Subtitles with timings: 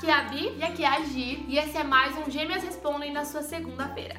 [0.00, 2.62] Aqui é a Bi e aqui é a Gi e esse é mais um Gêmeas
[2.62, 4.18] Respondem na sua segunda-feira.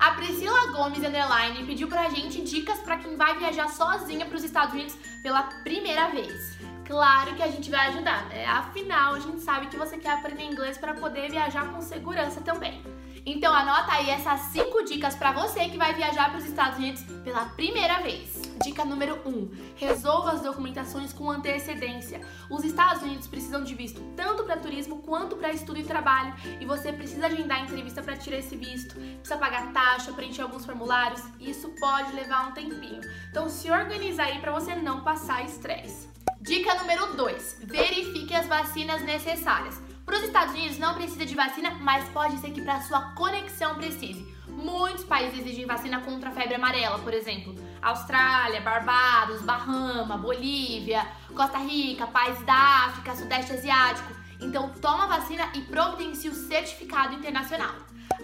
[0.00, 4.42] A Priscila Gomes Underline pediu pra gente dicas para quem vai viajar sozinha para os
[4.42, 6.58] Estados Unidos pela primeira vez.
[6.84, 8.44] Claro que a gente vai ajudar, né?
[8.44, 12.82] Afinal, a gente sabe que você quer aprender inglês para poder viajar com segurança também.
[13.24, 17.04] Então anota aí essas 5 dicas para você que vai viajar para os Estados Unidos
[17.22, 18.39] pela primeira vez.
[18.62, 22.20] Dica número 1: um, resolva as documentações com antecedência.
[22.50, 26.66] Os Estados Unidos precisam de visto tanto para turismo quanto para estudo e trabalho, e
[26.66, 31.50] você precisa agendar entrevista para tirar esse visto, precisa pagar taxa, preencher alguns formulários, e
[31.50, 33.00] isso pode levar um tempinho.
[33.30, 36.08] Então se organiza aí para você não passar estresse.
[36.42, 39.80] Dica número 2: verifique as vacinas necessárias.
[40.04, 43.76] Para os Estados Unidos não precisa de vacina, mas pode ser que para sua conexão
[43.76, 44.26] precise.
[44.48, 47.54] Muitos países exigem vacina contra a febre amarela, por exemplo.
[47.82, 54.14] Austrália, Barbados, Bahama, Bolívia, Costa Rica, países da África, Sudeste Asiático.
[54.40, 57.74] Então toma vacina e providencie o certificado internacional.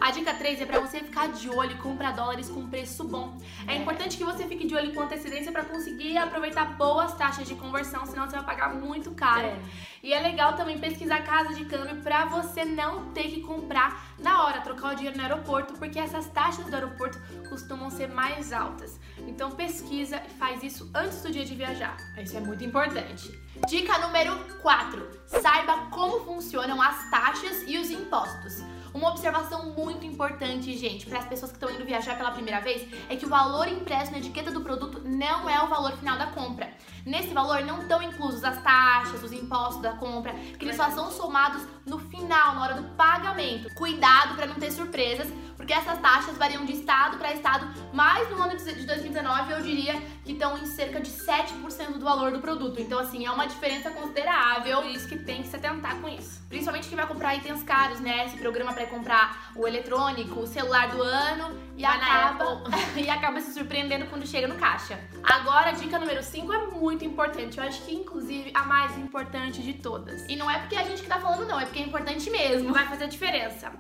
[0.01, 3.37] A dica 3 é para você ficar de olho e comprar dólares com preço bom.
[3.67, 7.55] É importante que você fique de olho com antecedência para conseguir aproveitar boas taxas de
[7.55, 9.47] conversão, senão você vai pagar muito caro.
[9.47, 9.59] É.
[10.03, 14.45] E é legal também pesquisar casa de câmbio para você não ter que comprar na
[14.45, 19.01] hora, trocar o dinheiro no aeroporto, porque essas taxas do aeroporto costumam ser mais altas.
[19.27, 21.97] Então pesquisa e faz isso antes do dia de viajar.
[22.19, 23.29] Isso é muito importante.
[23.67, 28.63] Dica número 4: saiba como funcionam as taxas e os impostos.
[28.97, 32.89] Uma observação muito importante, gente, para as pessoas que estão indo viajar pela primeira vez,
[33.11, 36.29] é que o valor impresso na etiqueta do produto não é o valor final da
[36.29, 36.73] compra.
[37.05, 41.11] Nesse valor não estão inclusos as taxas, os impostos da compra, que eles só são
[41.11, 43.73] somados no final, na hora do pagamento.
[43.75, 48.43] Cuidado para não ter surpresas, porque essas taxas variam de estado para estado, mas no
[48.43, 52.81] ano de 2019 eu diria que estão em cerca de 7% do valor do produto.
[52.81, 56.43] Então, assim, é uma diferença considerável, e isso que tem que se atentar com isso.
[56.49, 58.27] Principalmente quem vai comprar itens caros, né?
[58.27, 62.63] Esse programa para comprar o eletrônico, o celular do ano e acaba,
[62.97, 64.99] e acaba se surpreendendo quando chega no caixa.
[65.23, 67.59] Agora, a dica número 5 é muito importante.
[67.59, 70.25] Eu acho que, inclusive, a mais importante de todas.
[70.29, 72.73] E não é porque a gente que tá falando, não, é porque é importante mesmo.
[72.73, 73.73] Vai fazer diferença.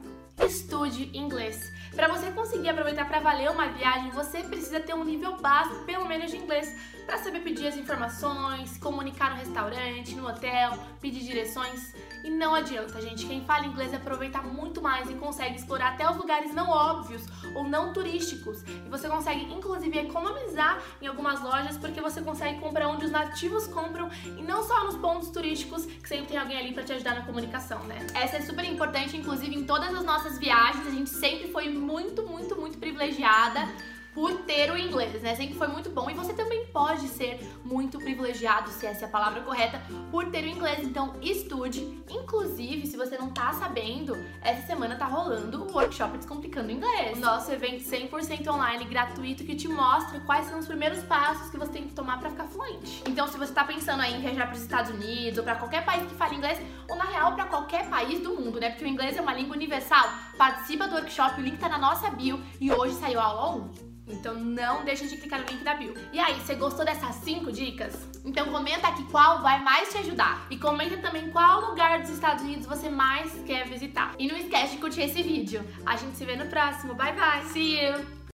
[0.44, 1.72] Estude inglês.
[1.96, 6.04] Para você conseguir aproveitar para valer uma viagem, você precisa ter um nível básico, pelo
[6.04, 6.76] menos de inglês,
[7.06, 11.94] para saber pedir as informações, comunicar no restaurante, no hotel, pedir direções.
[12.22, 13.24] E não adianta, gente.
[13.24, 17.22] Quem fala inglês aproveita muito mais e consegue explorar até os lugares não óbvios
[17.54, 18.62] ou não turísticos.
[18.62, 23.68] E você consegue, inclusive, economizar em algumas lojas porque você consegue comprar onde os nativos
[23.68, 27.14] compram e não só nos pontos turísticos, que sempre tem alguém ali para te ajudar
[27.14, 28.04] na comunicação, né?
[28.12, 30.84] Essa é super importante, inclusive, em todas as nossas viagens.
[30.84, 33.68] A gente sempre muito, muito, muito privilegiada
[34.16, 35.36] por ter o inglês, né?
[35.36, 39.10] Sempre foi muito bom e você também pode ser muito privilegiado, se essa é a
[39.10, 40.82] palavra correta, por ter o inglês.
[40.82, 42.02] Então, estude.
[42.08, 47.18] Inclusive, se você não tá sabendo, essa semana tá rolando o workshop Descomplicando Inglês.
[47.18, 51.58] O nosso evento 100% online, gratuito, que te mostra quais são os primeiros passos que
[51.58, 53.02] você tem que tomar para ficar fluente.
[53.06, 55.84] Então, se você tá pensando aí em viajar para os Estados Unidos ou para qualquer
[55.84, 58.70] país que fale inglês, ou na real para qualquer país do mundo, né?
[58.70, 60.08] Porque o inglês é uma língua universal.
[60.38, 63.86] Participa do workshop, o link tá na nossa bio e hoje saiu a aula 1.
[64.06, 65.94] Então não deixa de clicar no link da bio.
[66.12, 68.06] E aí, você gostou dessas 5 dicas?
[68.24, 70.46] Então comenta aqui qual vai mais te ajudar.
[70.50, 74.14] E comenta também qual lugar dos Estados Unidos você mais quer visitar.
[74.18, 75.64] E não esquece de curtir esse vídeo.
[75.84, 76.94] A gente se vê no próximo.
[76.94, 77.44] Bye bye.
[77.44, 78.15] See you!